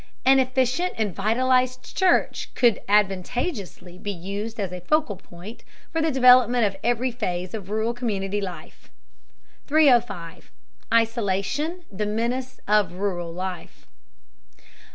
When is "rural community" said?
7.69-8.41